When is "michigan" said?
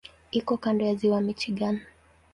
1.25-1.75